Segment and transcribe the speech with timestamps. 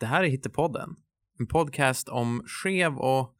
[0.00, 0.96] Det här är Hittepodden,
[1.38, 3.34] en podcast om skev och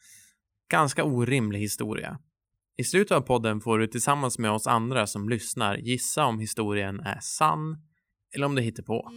[0.70, 2.18] ganska orimlig historia.
[2.76, 7.00] I slutet av podden får du tillsammans med oss andra som lyssnar gissa om historien
[7.00, 7.78] är sann
[8.34, 9.12] eller om det hittar på.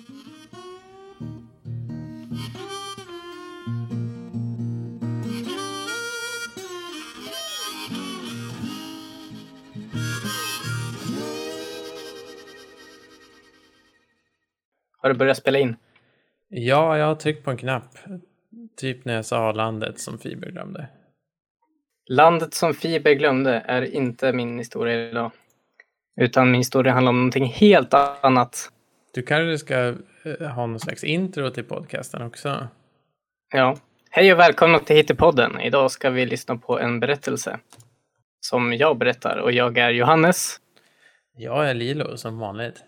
[14.98, 15.76] Har du börjat spela in?
[16.56, 17.98] Ja, jag har tryckt på en knapp.
[18.78, 20.88] Typ när jag sa landet som Fiber glömde.
[22.10, 25.32] Landet som Fiber glömde är inte min historia idag.
[26.22, 28.72] Utan min historia handlar om någonting helt annat.
[29.14, 32.68] Du kanske ska eh, ha någon slags intro till podcasten också?
[33.54, 33.78] Ja.
[34.10, 35.60] Hej och välkomna till Hittepodden.
[35.60, 37.60] Idag ska vi lyssna på en berättelse.
[38.40, 40.58] Som jag berättar och jag är Johannes.
[41.38, 42.84] Jag är Lilo som vanligt.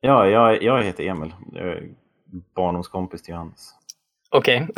[0.00, 1.32] Ja, jag, jag heter Emil.
[2.54, 3.74] Barndomskompis till Johannes.
[4.30, 4.68] Okej.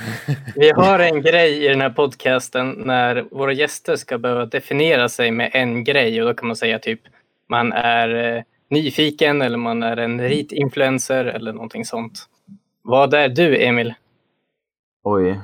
[0.56, 5.30] vi har en grej i den här podcasten när våra gäster ska behöva definiera sig
[5.30, 7.00] med en grej och då kan man säga typ
[7.48, 12.28] man är eh, nyfiken eller man är en ritinfluencer eller någonting sånt.
[12.82, 13.94] Vad är du, Emil?
[15.02, 15.40] Oj.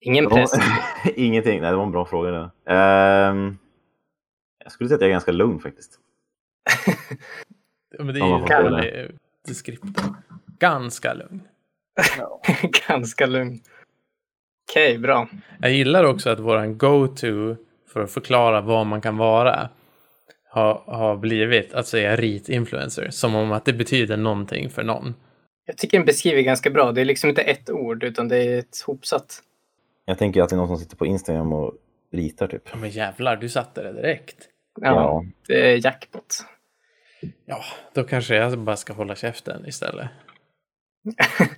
[0.00, 0.52] Ingen var- press.
[1.16, 1.60] Ingenting.
[1.60, 2.30] Nej, det var en bra fråga.
[2.30, 2.50] Det.
[2.74, 3.58] Ehm,
[4.64, 5.98] jag skulle säga att jag är ganska lugn faktiskt.
[7.98, 10.14] Ja, men det är ju descriptor.
[10.58, 11.42] Ganska lugn.
[12.88, 13.60] Ganska lugn.
[14.70, 15.28] Okej, bra.
[15.60, 17.56] Jag gillar också att våran go-to
[17.92, 19.68] för att förklara vad man kan vara
[20.48, 23.10] har, har blivit att säga rit-influencer.
[23.10, 25.14] Som om att det betyder någonting för någon.
[25.66, 26.92] Jag tycker den beskriver ganska bra.
[26.92, 29.42] Det är liksom inte ett ord utan det är ett hopsatt.
[30.04, 31.74] Jag tänker att det är någon som sitter på Instagram och
[32.12, 32.62] ritar typ.
[32.72, 34.36] Ja, men jävlar, du satte det direkt.
[34.80, 35.24] Ja, Ja.
[35.48, 36.44] det är jackpot.
[37.46, 37.60] Ja,
[37.94, 40.08] då kanske jag bara ska hålla käften istället.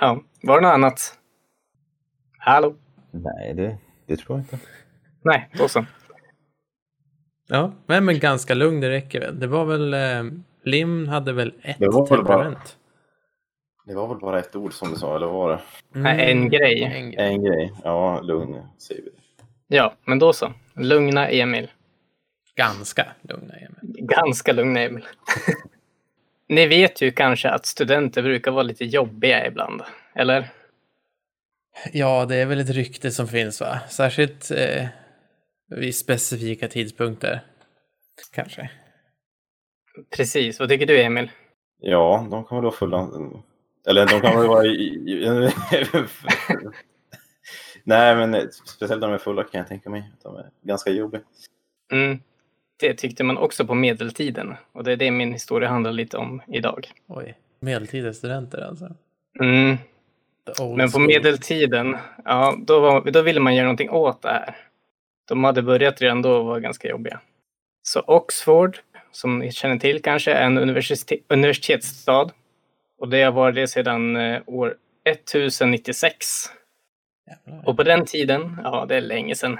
[0.00, 1.18] Ja, var det något annat?
[2.38, 2.74] Hallå?
[3.10, 4.58] Nej, det, det tror jag inte.
[5.22, 5.84] Nej, då så.
[7.48, 9.40] Ja, men, men ganska lugn, det räcker väl.
[9.40, 9.94] Det var väl...
[9.94, 10.24] Eh,
[10.62, 12.78] Lim hade väl ett Det var väl bara- temperament?
[13.86, 15.50] Det var väl bara ett ord som du sa, eller var
[15.94, 16.08] det?
[16.10, 16.82] En grej.
[16.84, 17.26] En grej.
[17.34, 17.72] En grej.
[17.84, 19.10] Ja, lugn säger vi.
[19.76, 20.52] Ja, men då så.
[20.74, 21.70] Lugna Emil.
[22.58, 24.06] Ganska lugna Emil.
[24.06, 25.04] Ganska lugna Emil.
[26.48, 29.82] Ni vet ju kanske att studenter brukar vara lite jobbiga ibland,
[30.14, 30.48] eller?
[31.92, 33.80] Ja, det är väl ett rykte som finns va?
[33.88, 34.86] Särskilt eh,
[35.68, 37.40] vid specifika tidpunkter.
[38.32, 38.70] Kanske.
[40.16, 40.60] Precis.
[40.60, 41.30] Vad tycker du Emil?
[41.80, 43.08] Ja, de kan väl vara fulla.
[43.88, 45.44] Eller de kan väl vara i...
[47.84, 50.12] Nej, men speciellt när de är fulla kan jag tänka mig.
[50.14, 51.22] att De är ganska jobbiga.
[51.92, 52.18] Mm.
[52.80, 56.42] Det tyckte man också på medeltiden och det är det min historia handlar lite om
[56.48, 56.90] idag.
[57.06, 57.34] Oj.
[57.60, 58.88] Medeltida studenter alltså.
[59.40, 59.76] Mm.
[60.76, 64.56] Men på medeltiden, ja, då, var, då ville man göra någonting åt det här.
[65.28, 67.20] De hade börjat redan då och var ganska jobbiga.
[67.82, 68.78] Så Oxford,
[69.12, 72.30] som ni känner till kanske, är en universitet, universitetsstad.
[72.98, 74.74] Och det har varit det sedan eh, år
[75.04, 76.26] 1096.
[77.26, 77.68] Jävlar.
[77.68, 79.58] Och på den tiden, ja det är länge sedan,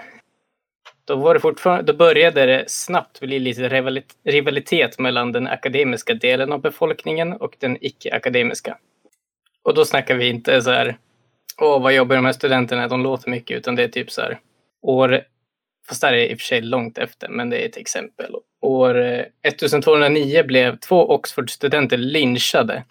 [1.08, 3.68] då, var det fortfarande, då började det snabbt bli lite
[4.24, 8.78] rivalitet mellan den akademiska delen av befolkningen och den icke-akademiska.
[9.62, 10.98] Och då snackar vi inte så här,
[11.60, 14.38] åh vad jobbar de här studenterna, de låter mycket, utan det är typ så här,
[14.82, 15.22] år,
[15.88, 18.34] fast det är i och för sig långt efter, men det är ett exempel.
[18.60, 22.84] År eh, 1209 blev två Oxford-studenter lynchade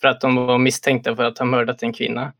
[0.00, 2.32] för att de var misstänkta för att ha mördat en kvinna.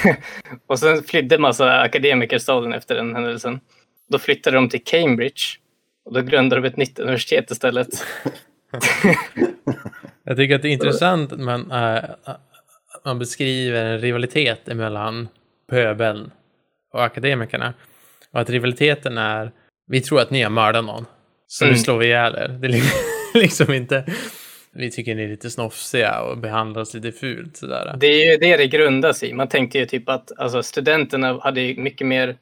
[0.66, 3.60] och sen flydde massa akademiker staden efter den händelsen.
[4.08, 5.42] Då flyttade de till Cambridge
[6.04, 7.88] och då grundade de ett nytt universitet istället.
[10.24, 12.04] Jag tycker att det är intressant att man, äh,
[13.04, 15.28] man beskriver en rivalitet mellan
[15.70, 16.30] pöbeln
[16.92, 17.74] och akademikerna.
[18.32, 19.52] Och att rivaliteten är,
[19.86, 21.04] vi tror att ni har mördat någon,
[21.46, 21.78] så nu Mm.
[21.78, 22.48] slår vi ihjäl er.
[22.48, 22.82] Det är li-
[23.34, 24.04] liksom inte,
[24.72, 27.94] vi tycker ni är lite snofsiga och behandlar oss lite fult sådär.
[28.00, 29.32] Det är ju det det grundas i.
[29.32, 32.36] Man tänkte ju typ att alltså, studenterna hade mycket mer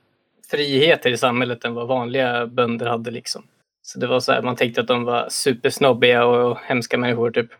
[0.50, 3.10] friheter i samhället än vad vanliga bönder hade.
[3.10, 3.42] Liksom.
[3.82, 7.50] Så det var så här, man tänkte att de var supersnobbiga och hemska människor typ.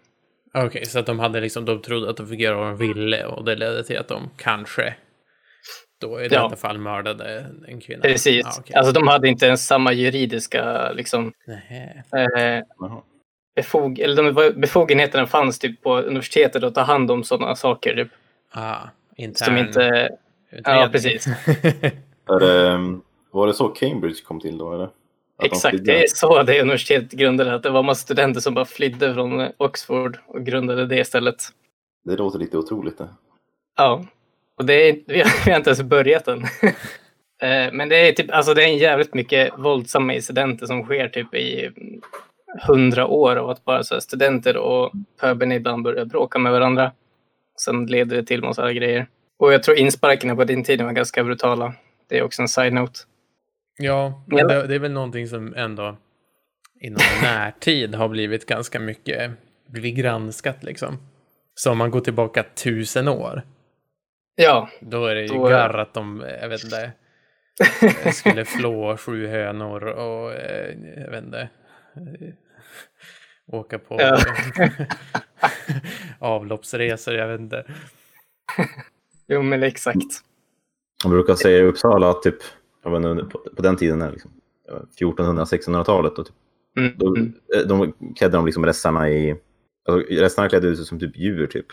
[0.55, 3.25] Okej, så att de hade liksom, de trodde att de fick göra vad de ville
[3.25, 4.95] och det ledde till att de kanske
[6.01, 6.43] då i Ja.
[6.43, 8.03] detta fall mördade en kvinna.
[8.03, 8.47] Precis.
[8.47, 8.77] Ah, okej.
[8.77, 11.33] Alltså de hade inte ens samma juridiska liksom,
[12.13, 12.63] eh,
[13.57, 17.95] befog eller de befogenheterna fanns typ på universitetet att ta hand om sådana saker.
[17.95, 18.09] Typ,
[18.53, 18.79] Ah,
[19.17, 19.81] intern som inte...
[20.51, 20.83] utredning.
[20.83, 21.27] Ja, precis.
[22.27, 22.79] Det,
[23.31, 24.73] var det så Cambridge kom till då?
[24.73, 24.85] Eller?
[25.37, 27.55] Att Exakt, det är så det universitetet grundade.
[27.55, 31.37] Att det var massa studenter som bara flydde från Oxford och grundade det istället.
[32.05, 33.09] Det låter lite otroligt det.
[33.77, 34.05] Ja,
[34.59, 36.45] och det är, vi, har, vi har inte ens börjat än.
[37.43, 41.35] Eh, Men det är, typ, alltså det är jävligt mycket våldsamma incidenter som sker typ
[41.35, 41.71] i
[42.67, 46.93] hundra år av att bara så studenter och pöbeln ibland börjar bråka med varandra.
[47.61, 49.07] Sen leder det till massa grejer.
[49.39, 51.75] Och jag tror insparkarna på din tid var ganska brutala.
[52.09, 53.01] Det är också en side-note.
[53.79, 55.97] Ja, men det, det är väl någonting som ändå
[56.81, 59.31] inom närtid har blivit ganska mycket
[59.67, 60.99] blivit granskat liksom.
[61.55, 63.43] Så om man går tillbaka tusen år,
[64.37, 66.93] Ja, då är det ju Då garr att de, jag vet inte,
[68.05, 71.49] eh, skulle flå sju hönor och, eh, jag vet inte,
[71.97, 72.35] eh,
[73.47, 74.19] åka på Ja.
[76.19, 77.65] avloppsresor, jag vet inte.
[79.27, 80.25] jo men exakt.
[81.05, 82.37] Man brukar säga i Uppsala att typ,
[82.83, 84.31] jag vet inte, på, på den tiden, liksom,
[85.01, 86.35] 1400-1600-talet, då, typ,
[86.77, 86.93] Mm.
[86.97, 87.33] då, Mm.
[87.57, 89.37] eh, de klädde de liksom resterna i...
[89.89, 91.67] Alltså, resterna klädde ut sig som typ djur typ.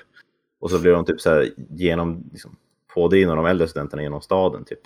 [0.60, 2.56] Och så blev de typ så här genom, liksom,
[2.94, 4.80] pådrivna av de äldre studenterna genom staden typ.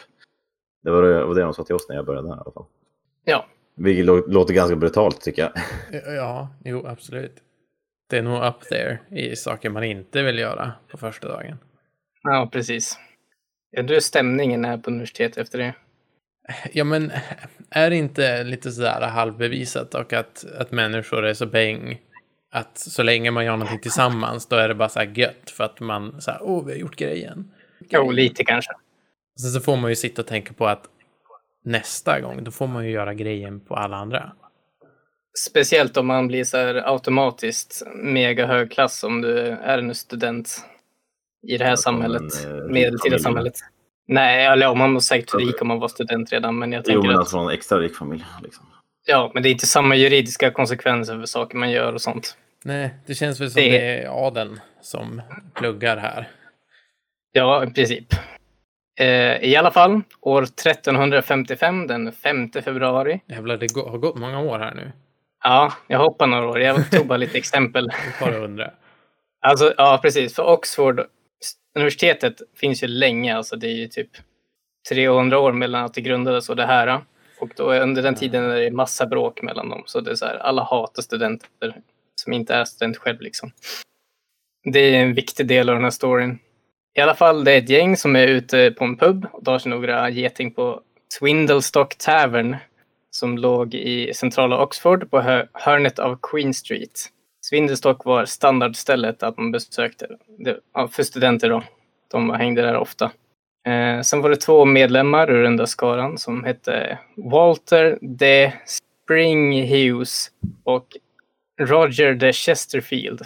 [0.83, 2.51] Det var det, var det de sa till oss när jag började där i alla
[2.51, 2.65] fall.
[3.25, 3.45] Ja,
[3.75, 5.51] Vilket lå- låter ganska brutalt tycker jag.
[6.15, 7.35] Ja, jo, absolut.
[8.09, 11.57] Det är nog up there i saker man inte vill göra på första dagen.
[12.23, 12.97] ja precis.
[13.77, 15.73] Undrar hur stämningen är på universitetet efter det.
[16.73, 17.11] Ja, men
[17.69, 21.99] är det inte lite sådär halvbevisat och att, att människor är så bäng
[22.51, 25.63] att så länge man gör någonting tillsammans då är det bara så här gött för
[25.63, 27.51] att man så här, åh, vi har gjort grejen.
[27.89, 28.71] Jo, lite kanske.
[29.41, 30.85] Sen så får man ju sitta och tänka på att
[31.65, 34.31] nästa gång, då får man ju göra grejen på alla andra.
[35.49, 40.65] Speciellt om man blir så här automatiskt mega hög klass om du är en student
[41.47, 42.21] i det här samhället.
[42.45, 43.53] en, eh, medeltida samhället.
[44.07, 46.83] Nej, eller om man var säkert rik om man var student redan, men jag Jo,
[46.93, 48.25] tänker men att alltså från en extra rik familj.
[48.43, 48.65] Liksom.
[49.07, 52.37] ja, men det är inte samma juridiska konsekvenser för saker man gör och sånt.
[52.63, 55.21] Nej, det känns väl som Det- det är adeln som
[55.53, 56.29] pluggar här.
[57.31, 58.07] Ja, i princip.
[58.99, 63.21] Eh, I alla fall, år 1355, den 5 februari.
[63.27, 64.91] Jävlar, det har gått många år här nu.
[65.43, 66.59] Ja, jag hoppar några år.
[66.59, 67.89] Jag tog bara lite exempel.
[68.07, 68.71] Ett par hundra.
[69.41, 70.35] Alltså, ja, precis.
[70.35, 71.01] För Oxford,
[71.75, 73.35] universitetet finns ju länge.
[73.35, 74.09] Alltså, det är ju typ
[74.89, 77.01] 300 år mellan att det grundades och det här.
[77.39, 79.83] Och då under den tiden är det massa bråk mellan dem.
[79.85, 81.81] Så det är så här, alla hatar studenter
[82.15, 83.21] som inte är student själv.
[83.21, 83.51] Liksom.
[84.63, 86.39] Det är en viktig del av den här storyn.
[86.97, 89.59] I alla fall, det är ett gäng som är ute på en pub och tar
[89.59, 90.81] sig några geting på
[91.19, 92.55] Swindlestock Tavern
[93.11, 95.21] som låg i centrala Oxford på
[95.53, 97.09] hörnet av Queen Street.
[97.49, 100.07] Svindelstock var standardstället att man besökte
[100.37, 100.59] det,
[100.91, 101.49] för studenter.
[101.49, 101.63] Då.
[102.11, 103.11] De hängde där ofta.
[103.67, 110.31] Eh, sen var det två medlemmar ur den där skaran som hette Walter de Springhughes
[110.63, 110.87] och
[111.61, 113.21] Roger de Chesterfield.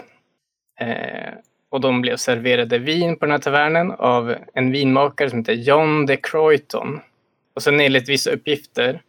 [0.80, 1.34] Eh,
[1.72, 6.06] och de blev serverade vin på den här tavernen av en vinmakare som hette John
[6.06, 7.00] de Croyton.
[7.56, 9.02] Och sen enligt vissa uppgifter,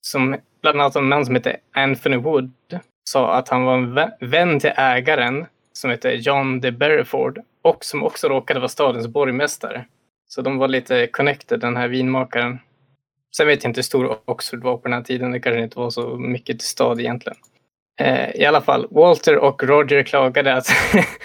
[0.00, 2.52] som bland annat en man som hette Anthony Wood,
[3.08, 3.94] sa att han var en
[4.30, 9.84] vän till ägaren som heter John de Berreford och som också råkade vara stadens borgmästare.
[10.28, 12.58] Så de var lite connected, den här vinmakaren.
[13.36, 15.30] Sen vet jag inte hur stor Oxford var på den här tiden.
[15.30, 17.38] Det kanske inte var så mycket till stad egentligen.
[18.00, 20.68] Eh, I alla fall, Walter och Roger klagade att,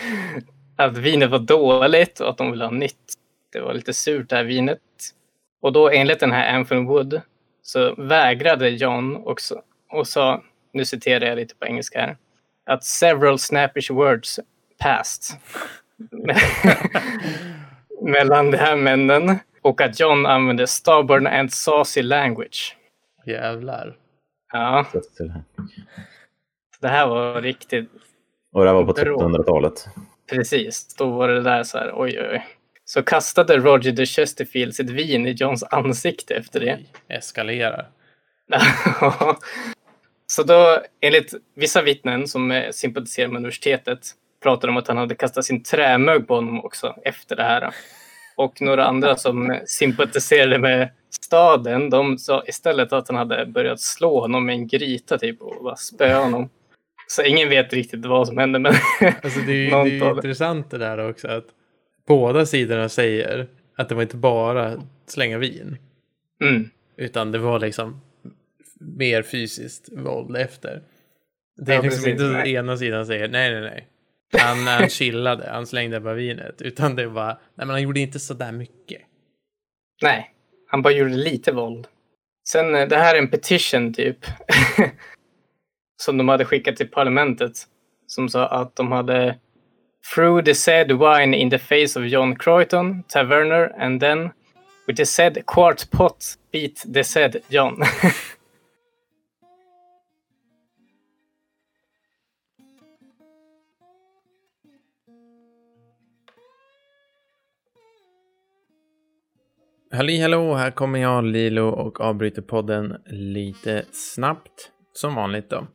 [0.75, 3.13] att vinet var dåligt och att de ville ha nytt.
[3.53, 4.79] Det var lite surt det här vinet.
[5.61, 7.21] Och då enligt den här Anthony Wood
[7.63, 12.17] så vägrade John också och sa, nu citerar jag lite på engelska här,
[12.65, 14.39] att several snappish words
[14.79, 15.37] passed
[18.01, 22.77] mellan de här männen och att John använde stubborn and saucy language.
[23.25, 23.97] Jävlar.
[24.53, 24.85] Ja,
[26.81, 27.89] det här var riktigt
[28.53, 29.17] Och det här var på Bra.
[29.17, 29.87] 1300-talet.
[30.29, 32.47] Precis, då var det där så här, oj oj oj.
[32.85, 36.79] Så kastade Roger de Chesterfield sitt vin i Johns ansikte efter det.
[37.07, 37.89] Eskalerar.
[40.31, 43.99] så då, enligt vissa vittnen som sympatiserar med universitetet,
[44.43, 47.73] pratar de om att han hade kastat sin trämög på honom också efter det här.
[48.35, 54.19] Och några andra som sympatiserade med staden, de sa istället att han hade börjat slå
[54.19, 56.49] honom med en gryta typ och bara spöa honom.
[57.07, 58.73] Så ingen vet riktigt vad som hände, men
[59.23, 61.45] Alltså det är ju, det är ju intressant det där också att
[62.07, 63.47] båda sidorna säger
[63.77, 65.77] att det var inte bara slänga vin.
[66.43, 66.69] mm.
[66.97, 68.01] Utan det var liksom
[68.81, 70.81] mer fysiskt våld efter.
[71.65, 72.53] Det är Ja, liksom inte Nej.
[72.53, 73.87] ena sidan säger nej, nej, nej.
[74.41, 76.61] Han, han chillade, han slängde bara vinet.
[76.61, 79.01] Utan det var, nej men han gjorde inte så där mycket.
[80.01, 80.31] Nej,
[80.67, 81.87] han bara gjorde lite våld.
[82.49, 84.17] Sen, eh, det här är en petition typ.
[86.03, 87.51] som de hade skickat till parlamentet.
[88.07, 89.37] Som sa att de hade
[90.15, 94.29] threw the said wine in the face of John Croyton, taverner, and then
[94.87, 97.83] with the said quart pot beat the said John.
[109.93, 114.71] Halli hallå, här kommer jag Lilo och avbryter podden lite snabbt.
[114.93, 115.67] Som vanligt då.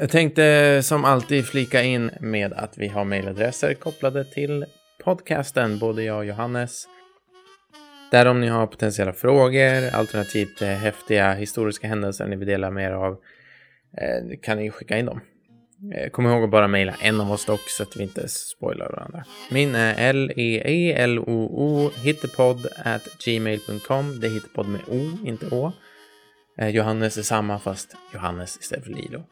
[0.00, 4.64] Jag tänkte som alltid flika in med att vi har mejladresser kopplade till
[5.04, 6.88] podcasten, både jag och Johannes.
[8.10, 12.90] Där om ni har potentiella frågor, alternativt eh, häftiga historiska händelser ni vill dela med
[12.90, 13.12] er av,
[13.98, 15.20] eh, kan ni skicka in dem.
[15.94, 18.90] Eh, kom ihåg att bara mejla en av oss dock så att vi inte spoilar
[18.90, 19.24] varandra.
[19.50, 24.20] Min är L-E-E-L-O-O hittepodd at gmail.com.
[24.20, 25.72] Det är hittepodd med O, inte Å.
[26.58, 29.22] Eh, Johannes är samma fast Johannes istället för Lilo.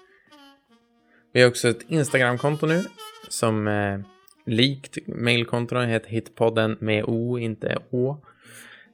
[1.32, 2.84] Vi har också ett Instagramkonto nu
[3.28, 4.00] som eh,
[4.46, 8.16] likt mailkontona heter hitpodden med O, inte Å.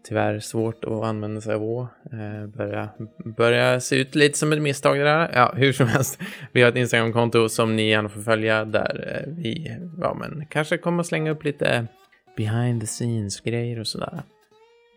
[0.04, 1.88] Tyvärr svårt att använda sig av Å.
[2.12, 2.88] Eh, börja,
[3.36, 5.30] börja se ut lite som ett misstag det där.
[5.34, 6.20] Ja, hur som helst.
[6.52, 10.78] Vi har ett Instagramkonto som ni gärna får följa där eh, vi ja, men, kanske
[10.78, 11.86] kommer att slänga upp lite
[12.36, 14.22] behind the scenes grejer och sådär.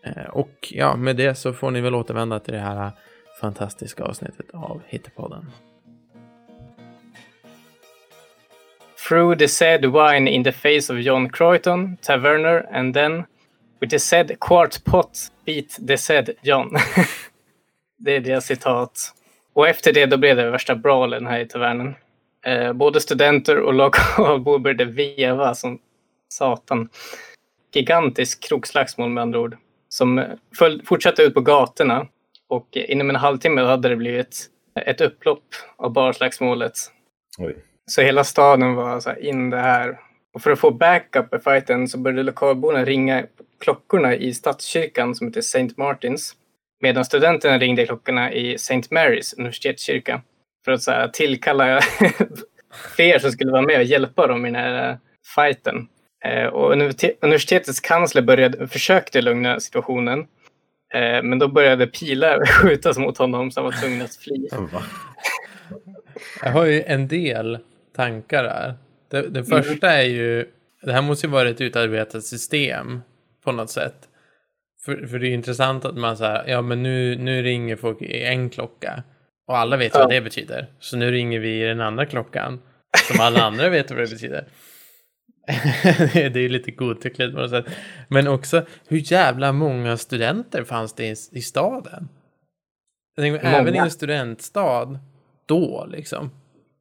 [0.04, 2.92] Eh, och ja, med det så får ni väl återvända till det här eh,
[3.40, 5.50] fantastiska avsnittet av Hittepodden.
[9.08, 13.24] Through the said wine in the face of John Croyton, taverner, and then
[13.80, 16.76] with the said quart pot beat the said John.
[17.98, 19.12] det är deras citat.
[19.52, 21.94] Och efter det då blev det värsta brawlen här i tavernen.
[22.46, 25.78] Eh, både studenter och lokalbor började veva som
[26.28, 26.88] satan.
[27.74, 29.56] Gigantisk krogslagsmål med andra ord.
[29.88, 30.24] Som
[30.58, 32.06] föll, fortsatte ut på gatorna.
[32.48, 35.44] Och inom en halvtimme hade det blivit ett upplopp
[35.76, 36.72] av barslagsmålet.
[37.38, 37.56] Oj.
[37.86, 39.98] Så hela staden var så in det här.
[40.34, 43.26] Och för att få backup i fighten så började lokalborna ringa
[43.60, 45.68] klockorna i stadskyrkan som heter St.
[45.76, 46.34] Martins.
[46.80, 48.82] Medan studenterna ringde klockorna i St.
[48.90, 50.22] Marys universitetskyrka.
[50.64, 51.80] För att så här, tillkalla
[52.96, 54.96] fler som skulle vara med och hjälpa dem i den här eh,
[55.34, 55.88] fighten.
[56.24, 56.72] Eh, och
[57.20, 60.20] universitetets kansler började, försökte lugna situationen.
[60.94, 64.48] Eh, men då började pilar skjutas mot honom så han var tvungen att fly.
[66.42, 67.58] Jag har ju en del
[67.96, 68.74] tankar där.
[69.10, 70.46] Det, det första är ju,
[70.82, 73.00] det här måste ju vara ett utarbetat system
[73.46, 74.08] på något sätt.
[74.84, 78.22] För, för det är intressant att man säger, ja men nu, nu ringer folk i
[78.24, 79.02] en klocka.
[79.48, 80.00] Och alla vet Ja.
[80.00, 80.66] vad det betyder.
[80.78, 82.60] Så nu ringer vi i den andra klockan.
[83.08, 84.44] Som alla andra vet vad det betyder.
[86.12, 87.66] det är ju lite godtyckligt på något sätt.
[88.08, 92.08] Men också, hur jävla många studenter fanns det i, i staden?
[93.18, 93.38] Många.
[93.40, 94.98] även i en studentstad,
[95.46, 96.30] då liksom.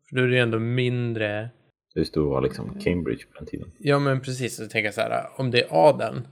[0.09, 1.49] För då är det ju ändå mindre
[1.95, 3.71] Hur stor var liksom Cambridge på den tiden?
[3.79, 6.27] Ja men precis, så tänker jag så här, om det är adeln.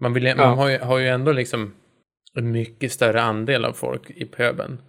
[0.00, 0.36] Man, vill, Ja.
[0.36, 1.72] man har, ju, har ju ändå liksom
[2.34, 4.80] en mycket större andel av folk i pöben.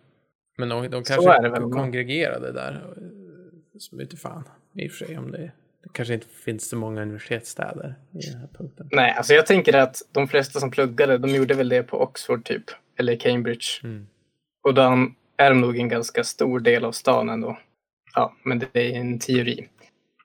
[0.58, 1.62] Men de, de Så kanske är det väl.
[1.62, 2.84] kongregerade där.
[3.78, 4.44] Som inte fan,
[4.76, 5.38] i och för sig om det,
[5.84, 8.90] det kanske inte finns så många universitetsstäder i den här punkten.
[8.92, 12.46] Nej, alltså jag tänker att de flesta som pluggade, de gjorde väl det på Oxford
[12.46, 12.64] typ.
[13.00, 13.66] Eller Cambridge.
[13.84, 14.08] Mm.
[14.64, 17.60] Och de är nog en ganska stor del av stan ändå.
[18.16, 19.68] Ja, men det är en teori.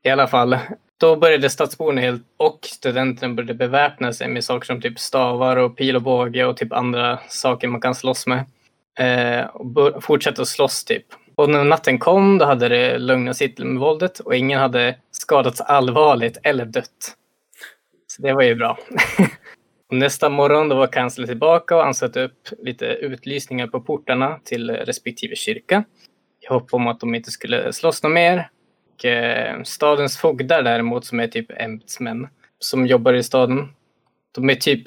[0.03, 0.57] I alla fall,
[1.01, 5.77] då började stadsborna helt och studenterna började beväpna sig med saker som typ stavar och
[5.77, 8.45] pil och båge och typ andra saker man kan slåss med.
[8.99, 11.07] Eh, och fortsatte att slåss typ.
[11.35, 15.61] Och när natten kom då hade det lugnat sig med våldet och ingen hade skadats
[15.61, 17.17] allvarligt eller dött.
[18.07, 18.79] Så det var ju bra.
[19.89, 24.41] Och nästa morgon då var kanslern tillbaka och han satte upp lite utlysningar på portarna
[24.45, 25.85] till respektive kyrka.
[26.41, 28.51] I hopp om att de inte skulle slåss något mer.
[28.97, 33.69] Och, eh, stadens fogdar däremot, som är typ ämbetsmän som jobbar i staden.
[34.35, 34.83] De är typ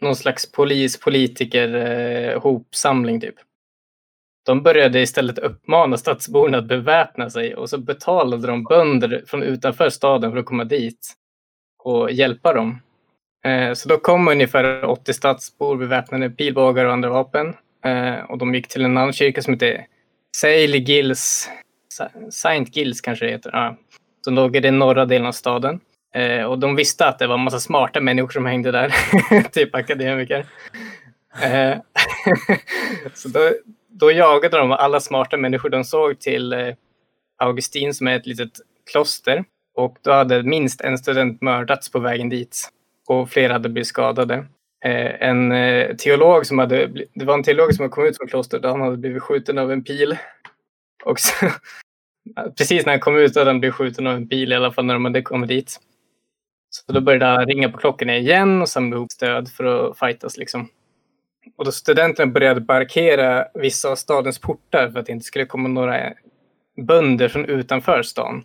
[0.00, 3.34] någon slags polis, politiker, eh, hopsamling typ.
[4.46, 9.88] De började istället uppmana stadsborna att beväpna sig och så betalade de bönder från utanför
[9.88, 11.14] staden för att komma dit
[11.84, 12.80] och hjälpa dem.
[13.44, 17.54] Eh, Så då kom ungefär 80 stadsbor beväpnade med pilbågar och andra vapen.
[17.84, 19.86] Eh, Och de gick till en annan kyrka som heter
[20.36, 21.50] Sail Gills,
[22.30, 23.50] Saint Gills kanske det heter.
[23.52, 23.76] Ja.
[24.24, 25.80] Som låg i den norra delen av staden.
[26.14, 28.94] Eh, Och de visste att det var en massa smarta människor som hängde där.
[29.52, 30.46] typ akademiker.
[31.42, 31.76] Eh,
[33.14, 33.50] Så då,
[33.88, 36.74] då jagade de alla smarta människor de såg till eh,
[37.38, 38.52] Augustin som är ett litet
[38.92, 39.44] kloster.
[39.74, 42.68] Och då hade minst en student mördats på vägen dit.
[43.08, 44.34] Och flera hade blivit skadade.
[44.84, 48.28] Eh, en eh, teolog som hade, det var en teolog som hade kommit ut från
[48.28, 50.16] klostret han hade blivit skjuten av en pil.
[51.04, 51.46] Och så,
[52.56, 54.84] Precis när han kom ut hade han blivit skjuten av en bil i alla fall
[54.84, 55.80] när de hade kommit dit.
[56.70, 60.36] Så då började han ringa på klockorna igen och samla ihop stöd för att fightas
[60.36, 60.68] liksom.
[61.56, 65.68] Och då studenterna började barrikera vissa av stadens portar för att det inte skulle komma
[65.68, 66.12] några
[66.86, 68.44] bönder från utanför stan.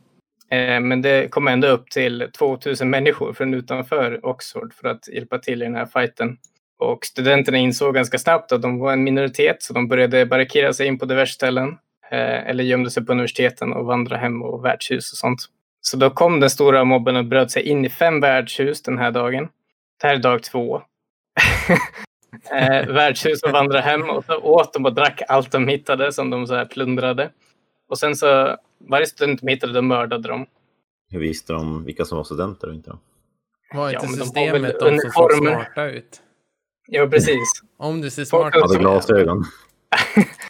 [0.49, 5.39] Eh, men det kom ändå upp till 2000 människor från utanför Oxford för att hjälpa
[5.39, 6.37] till i den här fighten.
[6.79, 10.87] Och studenterna insåg ganska snabbt att de var en minoritet så de började barrikera sig
[10.87, 11.77] in på diverse ställen.
[12.11, 15.39] Eh, eller gömde sig på universiteten och vandrade hem och värdshus och sånt.
[15.81, 19.11] Så då kom den stora mobben och bröt sig in i fem värdshus den här
[19.11, 19.47] dagen.
[20.01, 20.81] Det här är dag två.
[22.51, 26.29] eh, värdshus och vandrade hem och så åt de och drack allt de hittade som
[26.29, 27.29] de så här plundrade.
[27.89, 28.57] Och sen så,
[28.89, 30.45] varje student de hittade, de mördade dem.
[31.11, 32.89] Hur visste de vilka som var studenter och inte?
[32.89, 32.99] Då?
[33.73, 36.21] Var Ja, inte men de har systemet väl de, som såg smarta ut?
[36.87, 37.49] Ja, precis.
[37.77, 38.61] Om du ser smart ut.
[38.61, 39.43] Hade glasögon.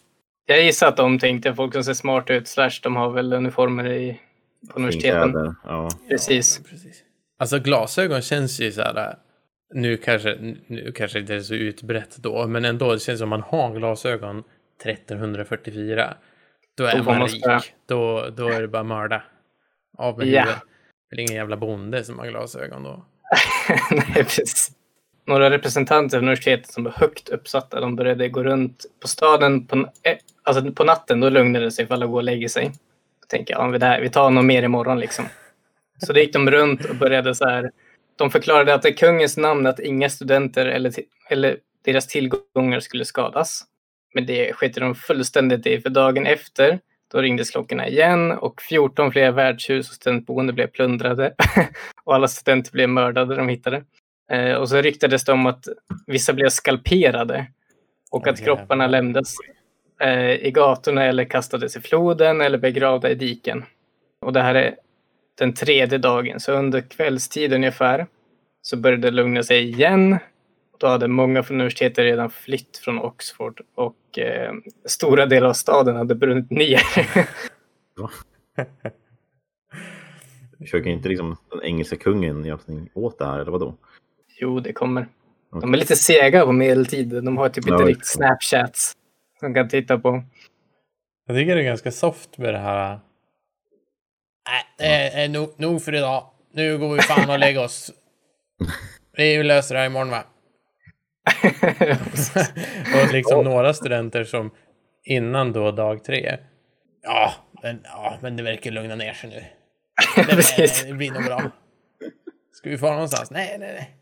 [0.45, 3.87] Jag gissar att de tänkte folk som ser smarta ut, slash de har väl uniformer
[3.91, 4.21] i,
[4.69, 5.55] på universiteten.
[5.63, 5.89] Ja.
[6.09, 6.61] Precis.
[6.63, 7.03] Ja, precis.
[7.39, 9.15] Alltså glasögon känns ju så här.
[9.73, 13.41] Nu kanske, nu kanske inte är så utbrett då, men ändå det känns som man
[13.41, 14.43] har glasögon
[14.83, 16.13] 1344.
[16.77, 17.41] Då är Då man rik.
[17.43, 17.59] spö.
[17.87, 19.23] Då, då är det bara mörda.
[19.97, 20.41] Av med Ja.
[20.41, 20.61] huvudet.
[21.09, 23.05] Det är ingen jävla bonde som har glasögon då.
[23.91, 24.71] Nej, precis.
[25.27, 29.77] Några representanter från universitetet som var högt uppsatta, de började gå runt på staden på,
[29.77, 31.19] eh, alltså på natten.
[31.19, 32.65] Då lugnade det sig för alla går och lägger sig.
[33.21, 35.25] Då tänker jag, ja, vi, där, vi tar något mer imorgon liksom.
[36.05, 37.71] Så då gick de runt och började så här.
[38.15, 40.93] De förklarade att det är kungens namn att inga studenter eller,
[41.29, 43.63] eller deras tillgångar skulle skadas.
[44.13, 46.79] Men det skiter de fullständigt i, för dagen efter
[47.11, 51.33] då ringdes klockorna igen och 14 fler värdshus och studentboende blev plundrade.
[52.03, 53.83] och alla studenter blev mördade de hittade.
[54.31, 55.67] Eh, och så ryktades det om att
[56.07, 57.47] vissa blev skalperade
[58.11, 59.35] och att kropparna lämnades
[60.01, 63.65] eh, i gatorna eller kastades i floden eller begravda i diken.
[64.21, 64.75] Och det här är
[65.37, 68.07] den tredje dagen, så under kvällstid ungefär
[68.61, 70.17] så började det lugna sig igen.
[70.77, 74.53] Då hade många från universitetet redan flytt från Oxford och eh,
[74.85, 76.81] stora delar av staden hade brunnit ner.
[80.59, 83.75] Försöker inte liksom den engelska kungen göra någonting åt det här, eller vadå?
[84.41, 85.07] Jo, det kommer.
[85.61, 87.09] De är lite sega på medeltid.
[87.23, 88.93] De har typ Ja, inte det- riktigt Snapchats
[89.39, 90.23] som kan titta på.
[91.27, 92.99] Jag tycker det är ganska soft med det här.
[94.49, 96.29] Nej, det är nog, nog för idag.
[96.53, 97.91] Nu går vi fan och lägger oss.
[99.17, 100.23] Vi löser det här imorgon va?
[103.05, 104.51] och liksom några studenter som
[105.03, 106.37] innan då dag tre.
[107.03, 109.43] Ja, men, ja, men det verkar lugna ner sig nu.
[110.15, 110.83] Det, Precis.
[110.85, 111.51] det blir nog bra.
[112.53, 113.31] Ska vi fara någonstans?
[113.31, 113.95] Nej, nej, nej.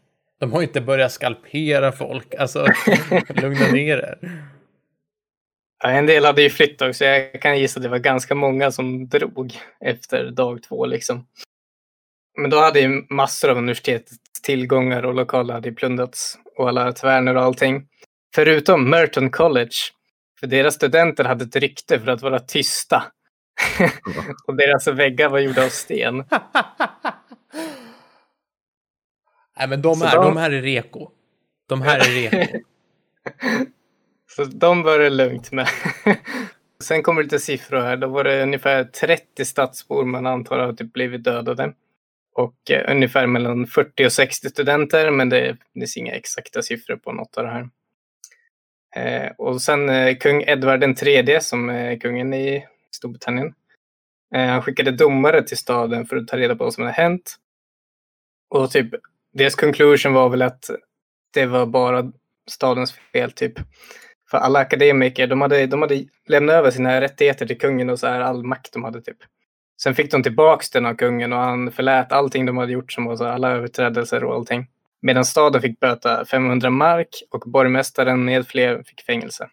[0.44, 2.36] De har ju inte börjat skalpera folk.
[2.36, 2.68] Alltså,
[3.30, 4.18] lugna ner er.
[5.84, 7.06] Ja, en del hade ju flytt också.
[7.06, 10.86] Jag kan gissa att det var ganska många som drog efter dag två.
[10.86, 11.28] Liksom.
[12.38, 17.36] Men då hade ju massor av universitetets tillgångar och lokaler hade plundrats och alla tvärnor
[17.36, 17.88] och allting.
[18.36, 19.76] Förutom Merton College.
[20.40, 23.04] För deras studenter hade ett rykte för att vara tysta.
[24.48, 26.24] och deras väggar var gjorda av sten.
[29.58, 31.10] Nej, men de Så här, de- de här är reko.
[31.68, 32.60] De här är reko.
[34.36, 35.68] Så de var det lugnt med.
[36.84, 37.98] Sen kommer lite siffror här.
[37.98, 41.74] Då var det ungefär 30 stadsbor man antar har typ blivit dödade.
[42.36, 47.12] Och eh, ungefär mellan 40 och 60 studenter, men det finns inga exakta siffror på
[47.12, 47.70] något av det här.
[48.96, 53.54] Eh, och sen eh, kung Edvard tredje, som är kungen i Storbritannien.
[54.36, 57.36] Eh, han skickade domare till staden för att ta reda på vad som hade hänt.
[58.50, 58.90] Och typ,
[59.34, 60.70] deras conclusion var väl att
[61.34, 62.12] det var bara
[62.50, 63.54] stadens fel typ.
[64.32, 68.08] För alla akademiker, de hade, de hade lämnat över sina rättigheter till kungen och så
[68.08, 69.18] här all makt de hade typ.
[69.82, 73.06] Sen fick de tillbaks den av kungen och han förlät allting de hade gjort som
[73.06, 74.68] var så här, alla överträdelser och allting.
[75.02, 79.50] Medan staden fick böta 500 mark och borgmästaren med fler fick fängelse.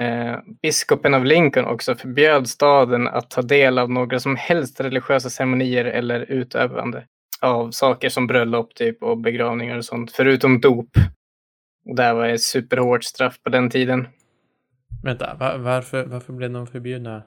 [0.00, 5.30] Eh, biskopen av Lincoln också förbjöd staden att ta del av några som helst religiösa
[5.30, 7.06] ceremonier eller utövande
[7.40, 10.88] av saker som bröllop typ och begravningar och sånt, förutom dop.
[11.86, 14.08] Och det här var ett superhårt straff på den tiden.
[15.04, 17.22] Vänta, va- varför, varför blev de förbjudna?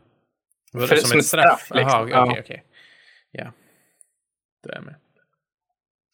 [0.73, 1.69] Var det För- som, som ett straff?
[1.73, 1.89] liksom.
[1.89, 2.25] Jaha, okej, Ja.
[2.31, 2.63] okej, okej.
[3.31, 3.51] Ja.
[4.63, 4.95] Det där med.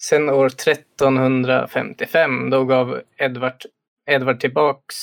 [0.02, 3.64] Sen år 1355, då gav Edvard,
[4.10, 4.96] Edvard tillbaks...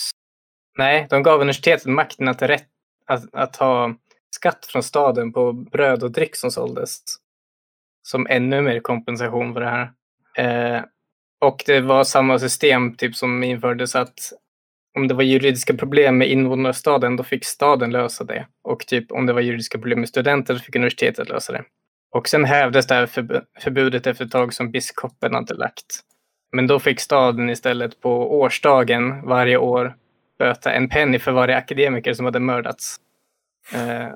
[0.78, 2.66] Nej, de gav universitetet makten att, rätt,
[3.06, 3.94] att, att ha
[4.36, 6.98] skatt från staden på bröd och dryck som såldes.
[8.06, 9.90] Som ännu mer kompensation för det här.
[10.38, 10.82] Eh,
[11.40, 14.18] och det var samma system typ som infördes att
[14.98, 18.46] om det var juridiska problem med invånarstaden, då fick staden lösa det.
[18.64, 21.64] Och typ om det var juridiska problem med studenter, då fick universitetet lösa det.
[22.14, 23.06] Och sen hävdes det här
[23.60, 26.00] förbudet efter ett tag som biskopen hade lagt.
[26.52, 29.94] Men då fick staden istället på årsdagen varje år
[30.38, 32.96] böta en penny för varje akademiker som hade mördats.
[33.74, 34.08] Eh,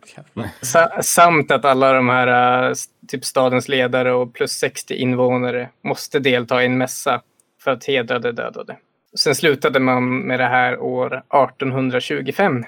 [0.63, 2.75] sa- samt att alla de här eh,
[3.09, 7.23] typ stadens ledare och plus 60 invånare måste delta i en mässa
[7.63, 8.77] för att hedra de dödade.
[9.19, 12.65] Sen slutade man med det här år 1825.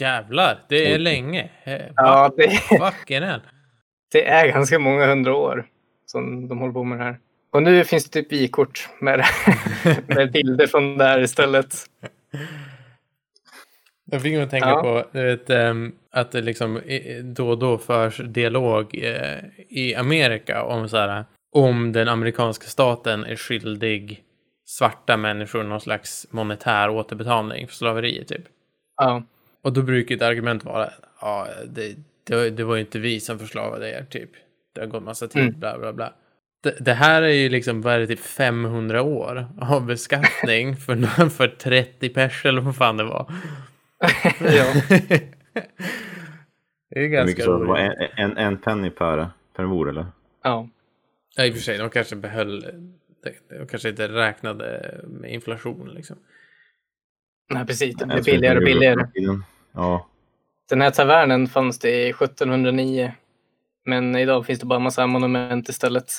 [0.00, 1.50] Jävlar, det är länge.
[1.64, 2.80] Eh, Ja, det, hell.
[4.12, 5.66] det är ganska många hundra år
[6.06, 7.18] som de håller på med det här.
[7.52, 9.24] Och nu finns det typ vykort med,
[10.06, 11.74] med bilder från det här istället.
[14.14, 14.82] Jag fick mig tänka Ja.
[14.82, 16.80] på du vet, ehm, att det liksom
[17.22, 21.24] då och då förs dialog eh, i Amerika om så här
[21.56, 24.22] om den amerikanska staten är skyldig
[24.66, 28.42] svarta människor någon slags monetär återbetalning för slaveri typ.
[28.96, 29.22] Ja,
[29.62, 31.94] Och då brukar ett argument vara ja, det,
[32.26, 34.30] det, det var ju inte vi som förslavade er typ.
[34.74, 35.60] Det har gått massa tid, Mm.
[35.60, 36.12] bla bla bla.
[36.62, 41.28] Det, det här är ju liksom, vad är det, typ 500 år av beskattning för,
[41.30, 43.32] för 30 pers eller vad fan det var.
[44.40, 44.74] Ja.
[46.90, 47.58] det är ganska mycket så?
[47.58, 48.10] Det var roligt.
[48.16, 50.06] en, en, en penny per, per mord eller?
[50.42, 50.68] ja.
[51.36, 52.60] Ja, i och för sig, de kanske behöll,
[53.24, 56.16] de, de kanske inte räknade med inflation liksom.
[57.50, 57.96] Nej, precis.
[57.96, 59.06] Det blir billigare och billigare.
[59.72, 60.08] Ja.
[60.68, 63.12] Den här tavernen fanns det i 1709.
[63.84, 66.12] Men idag finns det bara massa monument istället.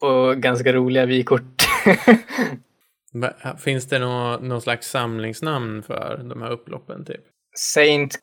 [0.00, 1.62] Och ganska roliga vykort.
[3.12, 7.20] Men, Finns det någon, någon slags samlingsnamn för de här upploppen typ?
[7.56, 8.18] Saint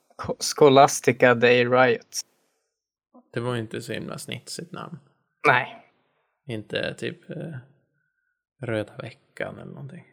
[0.56, 2.21] Scholastica Day Riot.
[3.34, 4.99] Det var ju inte så himla snitsigt namn.
[5.47, 5.84] Nej,
[6.47, 7.54] Inte typ eh,
[8.62, 10.06] Röda veckan eller någonting.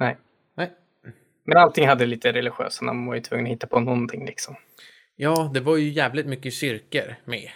[0.00, 0.16] nej.
[0.56, 0.72] Nej.
[1.44, 2.98] Men allting hade lite religiösa namn.
[2.98, 4.56] Man var ju tvungen att hitta på någonting liksom.
[5.16, 7.50] Ja, det var ju jävligt mycket kyrkor med.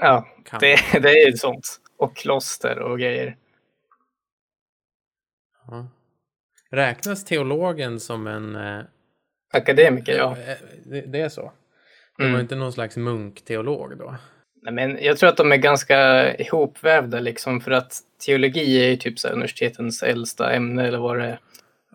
[0.00, 0.28] Ja,
[0.60, 1.80] det, det är ju sånt.
[1.96, 3.36] Och kloster och grejer.
[5.70, 5.88] Ja.
[6.70, 8.56] Räknas teologen som en...
[8.56, 8.80] Eh,
[9.52, 10.36] Akademiker, ja.
[10.46, 11.52] eh, det, det är så?
[12.16, 12.40] Det var Mm.
[12.40, 14.16] inte någon slags munkteolog då?
[14.62, 17.60] Nej, men jag tror att de är ganska ihopvävda liksom.
[17.60, 17.92] För att
[18.26, 21.40] teologi är ju typ så här universitetens äldsta ämne eller vad det är.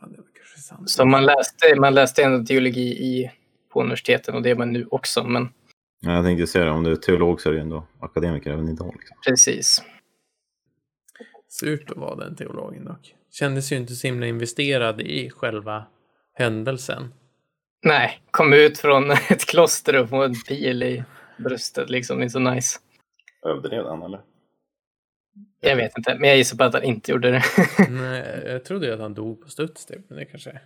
[0.01, 0.89] Ja, det var kanske sant.
[0.89, 3.31] Så man läste, man läste ändå teologi i,
[3.73, 5.23] på universiteten och det är man nu också.
[5.23, 5.49] Men
[5.99, 8.69] Ja, Jag tänkte säga det, om du är teolog så är du ändå akademiker även
[8.69, 8.95] idag.
[8.99, 9.17] Liksom.
[9.27, 9.83] precis.
[11.49, 13.15] Surt att vara den teologen dock.
[13.33, 15.85] Kändes ju inte så himla investerad i själva
[16.33, 17.13] händelsen.
[17.83, 21.03] Nej, kom ut från ett kloster och få en pil i
[21.37, 22.17] bröstet liksom.
[22.17, 22.79] Det är inte så nice.
[23.45, 24.21] Överdrev han eller?
[25.61, 27.43] Jag vet inte, men jag gissar på att han inte gjorde det.
[27.89, 30.59] Nej, jag trodde ju att han dog på studs typ, men det kanske...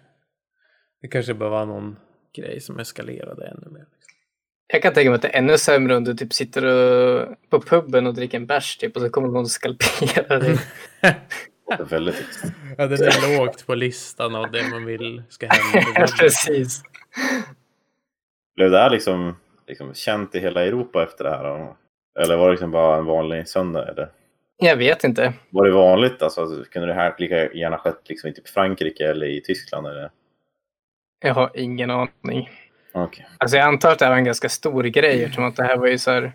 [1.01, 1.95] Det kanske bara var någon
[2.35, 3.79] grej som eskalerade ännu mer.
[3.79, 4.13] Liksom.
[4.67, 7.61] Jag kan tänka mig att det är ännu sämre om du typ sitter och, på
[7.61, 10.57] puben och dricker en bärs typ och så kommer någon och skalperar dig.
[11.67, 12.43] Det är väldigt.
[12.77, 16.07] Ja, den är lågt på listan av det man vill ska hända.
[16.19, 16.81] Precis.
[18.55, 19.35] Blev det här liksom,
[19.67, 21.73] liksom känt i hela Europa efter det här?
[22.19, 23.87] Eller var det liksom bara en vanlig söndag?
[23.87, 24.09] Eller?
[24.57, 25.33] Jag vet inte.
[25.49, 26.21] Var det vanligt?
[26.21, 29.87] Alltså, kunde det här lika gärna skett liksom i typ Frankrike eller i Tyskland?
[29.87, 30.09] Eller?
[31.19, 32.49] Jag har ingen aning.
[32.93, 33.27] Okej.
[33.37, 35.77] Alltså jag antar att det här var en ganska stor grej eftersom att det här
[35.77, 36.33] var ju så här.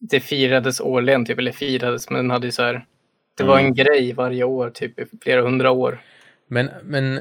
[0.00, 2.86] Det firades årligen typ, eller firades, men den hade ju så här.
[3.38, 3.74] Det var en Mm.
[3.74, 5.98] grej varje år, typ i flera hundra år.
[6.48, 7.20] Men, men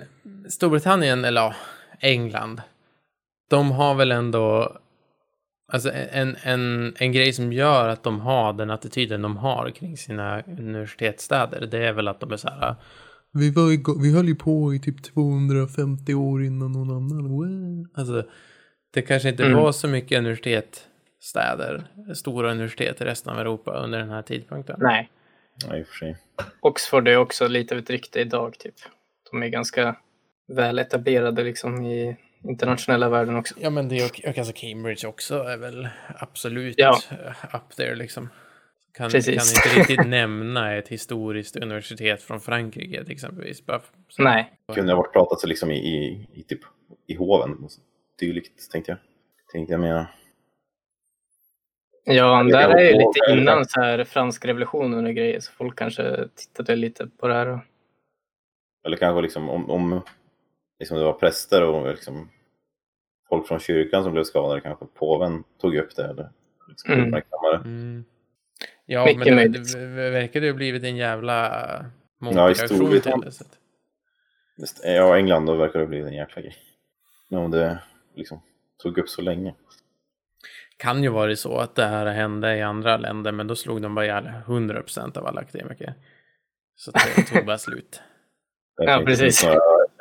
[0.49, 1.53] Storbritannien, eller ja,
[1.99, 2.61] England,
[3.49, 4.77] de har väl ändå
[5.73, 9.97] alltså en, en, en grej som gör att de har den attityden de har kring
[9.97, 11.67] sina universitetsstäder.
[11.71, 12.75] Det är väl att de är så här.
[13.33, 17.29] Vi, var igång, vi höll ju på i typ 250 år innan någon annan.
[17.29, 18.23] Wow." Alltså,
[18.93, 19.57] det kanske inte Mm.
[19.57, 21.83] var så mycket universitetsstäder,
[22.15, 24.75] stora universitet i resten av Europa under den här tidpunkten.
[24.79, 25.09] Nej.
[25.65, 26.17] Ja, i och för sig.
[26.59, 28.75] Oxford är också lite av ett rykte idag, typ.
[29.31, 29.95] De är ganska
[30.47, 33.55] väl etablerade liksom i internationella världen också.
[33.59, 36.99] Ja, men det är och, och alltså Cambridge också är väl absolut Ja.
[37.53, 38.29] up there liksom.
[38.93, 39.53] Kan, Precis.
[39.53, 43.65] kan inte riktigt nämna ett historiskt universitet från Frankrike till exempelvis.
[43.65, 44.23] Bara så.
[44.23, 44.51] Nej.
[44.73, 46.59] Kunde ha varit pratat så liksom i, i, i, typ,
[47.07, 47.67] i hoven.
[48.19, 48.99] Dylikt tänkte jag.
[49.51, 50.07] Tänkte jag mena.
[52.09, 56.27] Ja, där är ju lite innan så här franska revolutionen och grejer, så folk kanske
[56.35, 57.47] tittade lite på det här.
[57.47, 57.59] Och...
[58.85, 60.01] Eller kanske liksom om, om
[60.79, 62.29] liksom det var präster och liksom
[63.29, 64.61] folk från kyrkan som blev skadade.
[64.61, 66.03] Kanske påven tog upp det.
[66.03, 66.29] Eller
[66.67, 67.05] liksom Mm.
[67.05, 67.55] uppmärksammade.
[67.55, 68.05] Mm.
[68.85, 71.49] Ja, Mycket men det, det verkar ju ha blivit en jävla
[72.19, 73.31] Ja, i motreaktion till det.
[73.31, 73.57] Så att,
[74.57, 76.55] Just, ja, England då verkar det bli en jäkla grej.
[77.29, 77.79] Men om det
[78.15, 78.41] liksom
[78.77, 79.55] tog upp så länge.
[80.77, 83.95] Kan ju vara så att det här hände i andra länder, men då slog de
[83.95, 85.93] bara ihjäl 100% av alla akademiker.
[86.75, 88.01] Så det tog bara slut.
[88.77, 89.45] Ja, precis.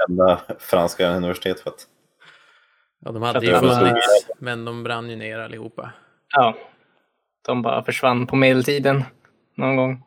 [0.09, 1.87] enda franska universitet för att
[3.01, 5.93] Ja, de hade ju funnits, men de brann ju ner allihopa.
[6.37, 6.57] Ja.
[7.47, 9.05] De bara försvann på medeltiden
[9.57, 10.03] någon gång.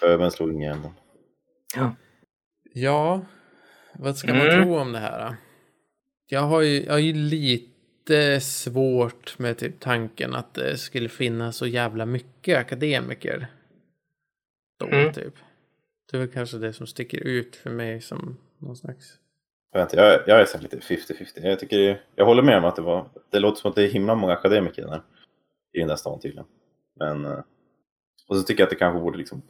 [0.00, 0.82] Pöbeln slog igen.
[0.82, 0.94] dem.
[1.76, 1.94] Ja.
[2.74, 3.20] Ja,
[3.94, 4.62] vad ska man Mm.
[4.62, 5.28] tro om det här?
[5.28, 5.34] då?
[6.26, 7.71] Jag har ju, jag har ju lite
[8.40, 13.46] svårt med typ tanken att det skulle finnas så jävla mycket akademiker.
[14.78, 15.12] Då, Mm.
[15.12, 15.34] typ.
[16.10, 19.18] Det är väl kanske det som sticker ut för mig som någon slags...
[19.72, 21.46] Jag, vet inte, jag, jag är lite 50-50.
[21.46, 23.08] Jag, tycker det, jag håller med om att det var...
[23.30, 25.02] Det låter som att det är himla många akademiker där,
[25.72, 26.46] i den där stan tydligen.
[26.96, 27.24] Men...
[27.24, 27.40] eh,
[28.28, 29.42] Och så tycker jag att det kanske borde liksom...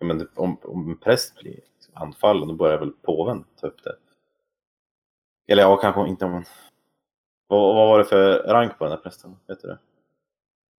[0.00, 3.96] Men om, om en präst blir liksom anfallen, då börjar väl påven ta upp det.
[5.52, 6.44] Eller ja, kanske inte om en...
[7.48, 9.36] Vad, vad var det för rank på den här prästen?
[9.48, 9.78] Vet du det?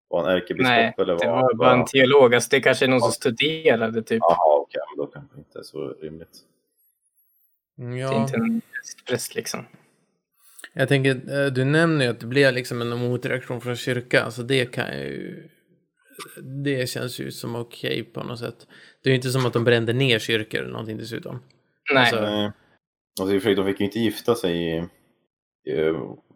[0.10, 2.36] Var han ärkebiskop Nej, eller det var var bara en teolog.
[2.36, 3.12] Alltså, det kanske är någon som Ja.
[3.12, 4.20] studerade typ.
[4.22, 6.40] Jaha, okej, men då kanske inte är så rimligt.
[7.78, 8.62] Det är Ja, inte en
[9.08, 9.66] präst liksom.
[10.74, 14.42] jag tänker, eh, du nämner ju att det blev liksom en motreaktion från kyrkan, så
[14.42, 15.50] det kan ju...
[16.64, 18.68] Det känns ju som okej på något sätt.
[19.04, 21.40] Det är ju inte som att de brände ner kyrkor eller någonting dessutom.
[21.94, 22.02] Nej.
[22.02, 22.52] Alltså- Nej.
[23.22, 24.84] Alltså, de fick ju inte gifta sig i,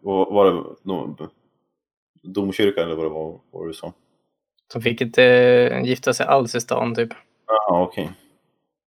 [0.02, 1.16] var det, no,
[2.22, 3.92] domkyrkan eller vad det var, var det så?
[4.72, 7.08] De fick inte eh, gifta sig alls i stan typ.
[7.46, 8.12] Ja, okej.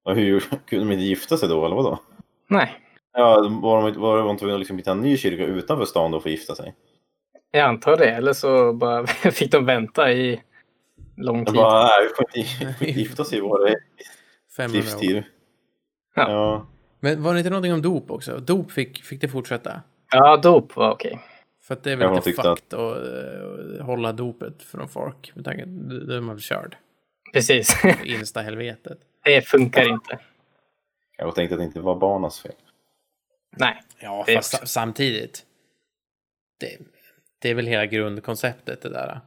[0.04, 2.00] Och hur kunde de inte gifta sig då, eller vadå?
[2.50, 2.74] Nej,
[3.14, 6.20] Ja, var de, var de tvungna att liksom hitta en ny kyrka utanför stan då
[6.20, 6.76] för att gifta sig?
[7.52, 8.12] jag antar det.
[8.12, 10.42] Eller så bara fick de vänta i
[11.18, 11.56] lång tid.
[11.56, 13.70] bara, nej, vi får inte, vi får inte gifta sig i vår
[14.58, 14.82] 500 år.
[14.84, 15.24] livstid.
[16.16, 16.32] Ja.
[16.32, 16.68] Ja.
[17.00, 18.38] Men var det inte någonting om dop också?
[18.38, 19.82] Dop fick, fick det fortsätta?
[20.12, 21.20] Ja, dop var okej.
[21.64, 25.32] För att det är väl lite fucked att eh, hålla dopet från folk.
[25.36, 25.70] Med tanke på
[26.08, 26.78] då är man väl körd.
[27.34, 27.84] Precis.
[28.04, 28.98] Insta-helvetet.
[29.24, 30.20] det funkar inte.
[31.18, 32.52] Jag tänkte att det inte var barnas fel.
[33.58, 33.84] Nej.
[34.00, 35.44] Ja, fast också- sa- samtidigt.
[36.60, 36.78] Det,
[37.40, 39.20] det är väl hela grundkonceptet det där.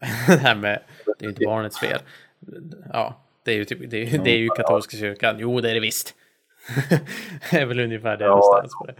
[0.26, 0.82] det här med,
[1.18, 2.00] det är inte barnets fel.
[2.92, 5.36] Ja, det är ju, typ, det är, det är ju katolska kyrkan.
[5.38, 6.14] Jo, det är det visst.
[7.50, 8.60] det är väl ungefär det Ja.
[8.62, 8.94] det på det.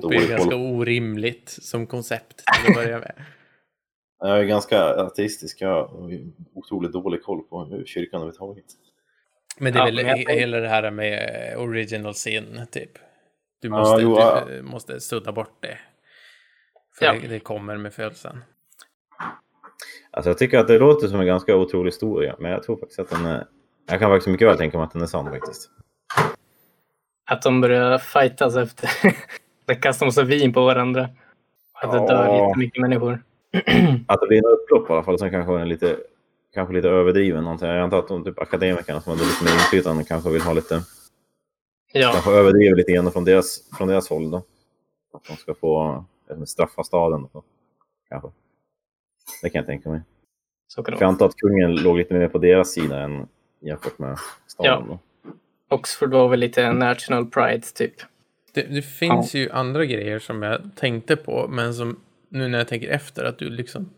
[0.00, 0.52] Dop är ganska koll.
[0.54, 3.12] orimligt som koncept till att börja med.
[4.18, 6.10] Jag är ganska ateistisk, jag har
[6.54, 8.64] otroligt dålig koll på kyrkan överhuvudtaget.
[9.58, 12.90] Men det är Ja, väl men jag hela det här med original sin, typ.
[13.62, 14.20] Du Ja, måste, jo, du
[14.56, 14.62] ja.
[14.62, 15.78] måste sudda bort det.
[16.98, 17.12] För Ja.
[17.22, 18.44] det, det kommer med födelsen.
[20.10, 23.00] Alltså jag tycker att det låter som en ganska otrolig historia, men jag tror faktiskt
[23.00, 23.46] att den är...
[23.86, 25.70] Jag kan faktiskt mycket väl tänka mig att den är sann faktiskt.
[27.30, 28.90] Att de börjar fightas efter.
[29.66, 31.08] De kastar massa vin på varandra.
[31.72, 32.48] Att det dör Ja.
[32.48, 33.22] jättemycket människor.
[34.08, 35.96] Att det blir en upplopp i alla fall, som kanske är lite,
[36.54, 37.44] kanske lite överdriven.
[37.44, 37.68] Någonting.
[37.68, 40.82] Jag antar att de typ akademikerna som hade lite mer inflytande kanske vill ha lite,
[41.92, 44.36] Ja, kanske överdriver lite grann från deras, från deras håll då.
[45.12, 47.42] Att de ska få eh, straffa staden då.
[48.08, 48.28] Kanske.
[49.42, 50.00] Det kan jag tänka mig.
[50.68, 53.28] så kan jag antar att kungen låg lite mer på deras sida än
[53.60, 54.84] jämfört med staden.
[54.88, 54.98] Ja.
[55.28, 55.34] Då.
[55.76, 57.94] Oxford var väl lite national pride typ.
[58.56, 62.68] Det, det finns ju andra grejer som jag tänkte på, men som nu när jag
[62.68, 63.90] tänker efter att du liksom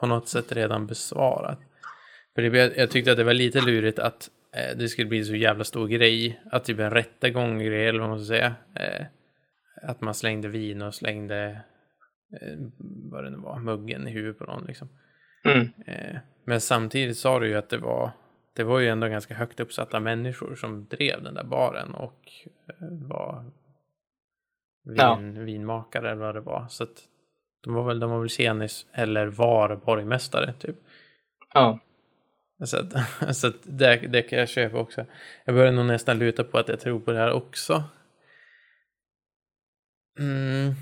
[0.00, 1.58] på något sätt redan besvarat.
[2.34, 5.24] För det, jag, jag tyckte att det var lite lurigt att eh, det skulle bli
[5.24, 8.54] så jävla stor grej, att typ en rättegång grej, eller vad man ska säga.
[8.74, 9.06] Eh,
[9.82, 11.60] att man slängde vin och slängde,
[12.40, 12.58] eh,
[13.10, 14.88] vad det nu var, muggen i huvudet på någon liksom.
[15.44, 15.68] Mm.
[15.86, 18.10] Eh, men samtidigt sa du ju att det var
[18.54, 22.20] det var ju ändå ganska högt uppsatta människor som drev den där baren och
[22.68, 23.44] eh, var
[24.84, 25.18] vin, Ja.
[25.44, 26.66] vinmakare eller vad det var.
[26.68, 27.08] Så att
[27.64, 30.76] de var väl, de var väl tjenis eller var borgmästare typ.
[31.54, 31.78] Ja,
[32.64, 32.92] Så att,
[33.36, 35.04] så att det, det kan jag köpa också.
[35.44, 37.84] Jag börjar nog nästan luta på att jag tror på det här också.
[40.18, 40.74] Mm.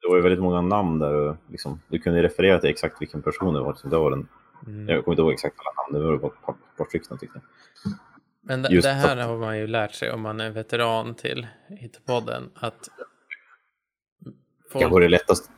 [0.00, 1.14] Det var ju väldigt många namn där.
[1.14, 3.74] och Liksom, du kunde referera till exakt vilken person det var.
[3.74, 4.28] Så det var den,
[4.66, 4.88] Mm.
[4.88, 7.40] jag kommer inte ihåg exakt alla namn, det var bara ett par, par stycken tyckte
[7.84, 7.92] jag.
[8.42, 11.46] Men det, det här att- har man ju lärt sig om man är veteran till
[11.68, 12.88] Hittepodden att
[14.70, 15.48] folk, Kanske det lättaste.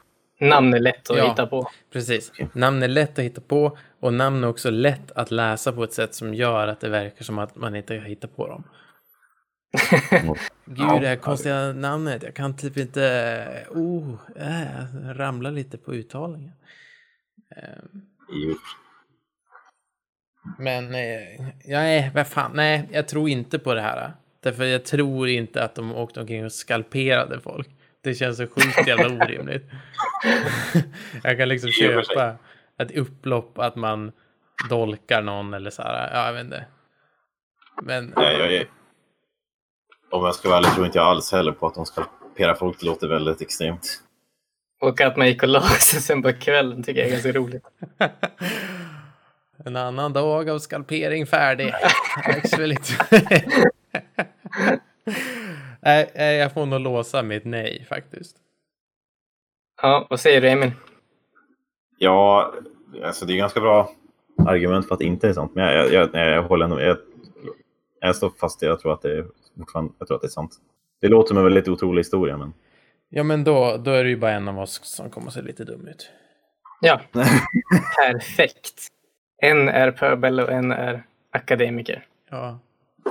[0.40, 1.28] namn är lätt att Ja.
[1.30, 1.70] hitta på.
[1.92, 2.30] Precis.
[2.30, 2.48] Okej.
[2.52, 5.92] Namn är lätt att hitta på och namn är också lätt att läsa på ett
[5.92, 8.64] sätt som gör att det verkar som att man inte har hittat på dem.
[10.64, 12.22] Gud, det här konstiga namnet.
[12.22, 13.66] Jag kan typ inte...
[13.70, 16.52] Oh, äh, ramlar lite på uttalningen.
[17.56, 18.02] Ehm,
[20.58, 24.12] Men, eh, nej, vad fan, nej, jag tror inte på det här.
[24.42, 27.68] Därför jag tror inte att de åkte omkring och skalperade folk.
[28.02, 29.70] Det känns så sjukt jävla orimligt.
[31.22, 32.34] jag kan liksom köpa
[32.78, 34.12] ett upplopp att man
[34.68, 36.10] dolkar någon eller så här.
[36.14, 36.64] Ja, jag vet inte.
[37.82, 38.66] Men Nej, jag är...
[40.10, 42.04] Om jag ska vara ärlig tror inte jag alls heller på att de ska
[42.36, 42.80] pera folk.
[42.80, 44.02] Det låter väldigt extremt.
[44.80, 47.64] Och att man gick och la sig sen på kvällen tycker jag är ganska roligt.
[49.64, 51.72] en annan dag av skalpering färdig.
[52.26, 52.58] Dags
[55.82, 58.36] Nej, jag får nog låsa mitt nej faktiskt.
[59.82, 60.72] Ja, vad säger du Emil?
[61.98, 62.52] Ja,
[63.04, 63.90] alltså det är ganska bra
[64.46, 65.52] argument för att inte är sant.
[65.54, 66.80] Men jag, jag, jag, jag håller ändå...
[66.80, 66.96] Jag,
[68.00, 69.26] jag står fast i jag tror att det är
[69.58, 70.52] fortfarande, jag tror att det är sant.
[71.00, 72.52] Det låter som en väldigt otrolig historia, men
[73.12, 75.42] Ja, men då, då är det ju bara en av oss som kommer att se
[75.42, 76.10] lite dum ut.
[76.80, 77.00] Ja,
[77.96, 78.86] perfekt.
[79.42, 82.06] En är pöbel och en är akademiker.
[82.30, 82.58] Ja,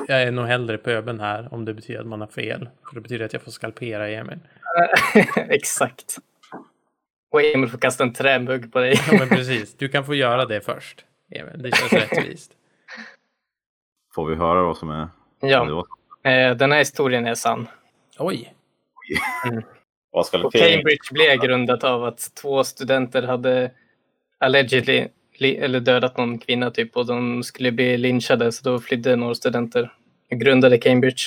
[0.07, 2.69] jag är nog hellre pöben här om det betyder att man har fel.
[2.87, 4.39] För det betyder att jag får skalpera Emil.
[5.35, 6.17] Exakt.
[7.31, 8.99] Och Emil får kasta en trämugg på dig.
[9.11, 9.73] Ja, men precis.
[9.77, 11.61] Du kan få göra det först, Emil.
[11.63, 12.51] Det känns rättvist.
[14.15, 15.07] får vi höra vad som är...
[15.39, 15.85] Ja,
[16.23, 17.67] eh, den här historien är sann.
[18.17, 18.53] Oj,
[20.11, 23.71] Och Cambridge blev grundat av att två studenter hade
[24.37, 25.07] allegedly
[25.45, 29.93] eller dödat någon kvinna typ och de skulle bli lynchade så då flydde några studenter.
[30.31, 31.21] och Grundade Cambridge.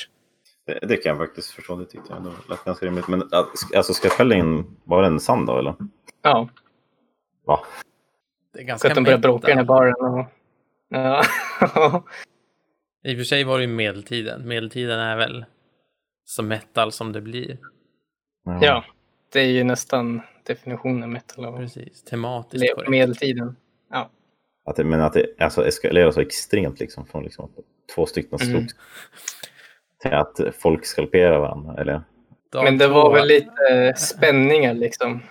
[0.66, 1.76] Det, det kan jag faktiskt förstå.
[1.76, 3.08] Det tyckte jag ändå lät ganska rimligt.
[3.08, 5.74] Men att- alltså, ska fällningen vara den sann då, eller?
[6.22, 6.48] Ja,
[7.46, 7.60] Va?
[8.52, 9.76] det är så ganska att de började bråka i den här metal.
[10.00, 10.18] baren.
[10.20, 10.26] Och...
[10.88, 11.24] Ja.
[13.04, 14.48] I och för sig var det ju medeltiden.
[14.48, 15.44] Medeltiden är väl
[16.24, 17.58] så metal som det blir.
[18.60, 18.84] ja,
[19.32, 22.90] det är ju nästan definitionen metal Precis, tematiskt korrekt.
[22.90, 23.56] medeltiden.
[24.64, 27.06] Att det, men att det alltså, eskalerar så extremt liksom.
[27.06, 27.50] Från liksom att
[27.94, 28.52] två stycken Mm.
[28.52, 28.74] slogs.
[30.02, 31.74] Till att folk skalperar varandra.
[31.80, 32.02] Eller?
[32.54, 35.22] Men det två- var väl lite spänningar liksom.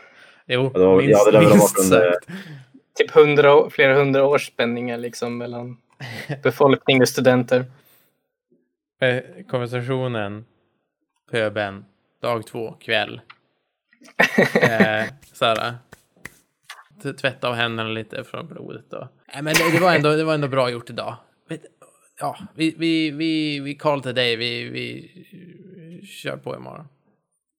[0.45, 2.27] Jo, Ja, det var- minst, ja, det minst varit under- sagt.
[2.97, 5.77] Typ hundra, flera hundra års spänningar liksom mellan
[6.43, 7.65] befolkning och studenter.
[9.01, 10.45] Eh, Konversationen,
[11.31, 11.85] pöben,
[12.21, 13.21] dag två, kväll.
[14.61, 15.73] Eh, såhär.
[17.01, 19.09] Tvätta av händerna lite från blodet då.
[19.33, 21.15] Nej, men det, det, var ändå, det var ändå bra gjort idag.
[22.19, 26.87] Ja, vi, vi, vi, vi call till dig, vi, vi kör på imorgon.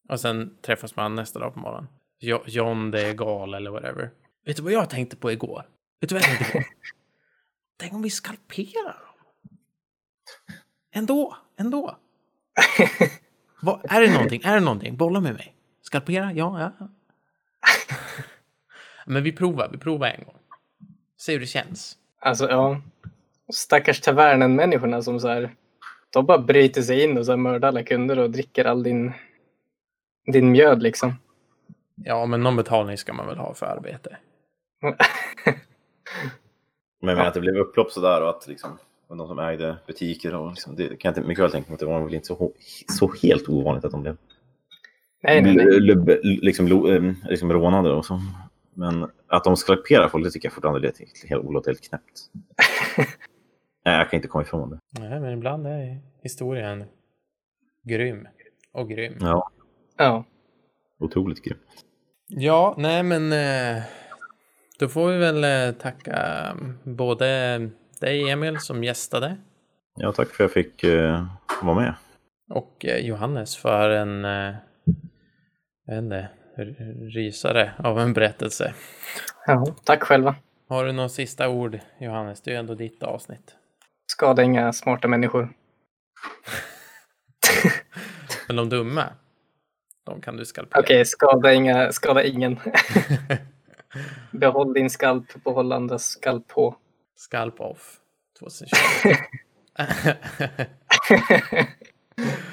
[0.09, 1.89] Och sen träffas man nästa dag på morgonen.
[2.21, 4.11] Jo, John, det är gal eller whatever.
[4.47, 5.67] Vet du vad jag tänkte på igår?
[6.01, 6.65] Vet du vad jag tänkte på?
[7.77, 9.59] Tänk om vi skalperar dem.
[10.95, 11.99] Ändå, ändå.
[13.63, 14.43] Vad, är det någonting?
[14.45, 14.97] Är det någonting?
[14.97, 15.57] Bolla med mig.
[15.83, 16.33] Skalpera?
[16.33, 16.89] Ja, ja.
[19.07, 20.38] Men vi provar, vi provar en gång.
[21.19, 21.97] Se hur det känns.
[22.21, 22.81] Alltså ja.
[23.53, 25.55] Stackars tavernen-människorna som så här.
[26.12, 29.12] De bara bryter sig in och så här mördar alla kunder och dricker all din,
[30.33, 31.15] din mjöd liksom.
[31.95, 34.17] Ja, men någon betalning ska man väl ha för arbete.
[34.81, 34.95] Men
[37.01, 40.51] menar att det blev upplopp sådär och att liksom, och de som ägde butiker och
[40.51, 42.53] liksom, det kan jag inte mycket väl tänka mig att det var väl inte så,
[42.88, 44.17] så helt ovanligt att de blev
[45.23, 46.21] nej, nej, nej.
[46.23, 48.21] liksom, em, liksom rånade och så.
[48.75, 52.21] Men att de skalperar folk, det tycker jag fortfarande är helt, låter helt knäppt.
[53.85, 54.79] Nej, jag kan inte komma ifrån det.
[55.01, 56.85] Nej, men ibland är historien
[57.83, 58.29] grym.
[58.73, 59.17] Och grym.
[59.21, 59.51] Ja,
[59.97, 60.25] Ja.
[61.01, 61.61] otroligt grymt.
[62.29, 63.83] Ja, nej men eh,
[64.79, 66.17] då får vi väl eh, tacka
[66.51, 67.59] mm, både
[68.01, 69.37] dig Emil som gästade
[69.97, 71.25] Ja, tack för att jag fick eh,
[71.63, 71.95] vara med.
[72.51, 74.25] och Johannes för en
[75.87, 76.29] jag vet inte,
[77.15, 78.75] rysare av en berättelse.
[79.47, 79.67] ja.
[79.85, 80.35] Tack själva.
[80.69, 82.41] Har du några sista ord Johannes?
[82.41, 83.57] Det är ju ändå ditt avsnitt.
[84.07, 85.53] Skada inga smarta människor.
[88.47, 89.05] Men de dumma,
[90.07, 90.81] de kan du skalpera.
[90.81, 92.61] Okej, skada, inga, skada ingen.
[94.31, 96.77] Behåll din skalp, behåll andras skalp på.
[97.17, 97.97] Skalp off
[98.38, 98.77] 2020.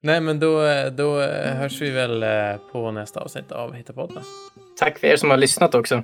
[0.00, 4.22] Nej men då, då hörs vi väl eh, på nästa avsnitt av Hitta podden.
[4.78, 6.02] Tack för er som har lyssnat också.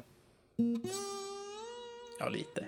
[2.20, 2.64] Ja, lite.